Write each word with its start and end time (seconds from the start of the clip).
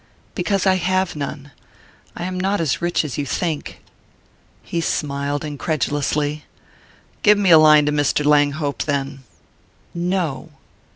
"Because 0.33 0.65
I 0.65 0.77
have 0.77 1.15
none. 1.15 1.51
I 2.17 2.23
am 2.23 2.39
not 2.39 2.59
as 2.59 2.81
rich 2.81 3.05
as 3.05 3.19
you 3.19 3.25
think." 3.27 3.81
He 4.63 4.81
smiled 4.81 5.45
incredulously. 5.45 6.43
"Give 7.21 7.37
me 7.37 7.51
a 7.51 7.59
line 7.59 7.85
to 7.85 7.91
Mr. 7.91 8.25
Langhope, 8.25 8.81
then." 8.85 9.25
"No." 9.93 10.49